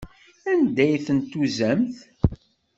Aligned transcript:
Anda 0.51 0.81
ay 0.85 0.95
tent-tuzamt? 1.05 1.95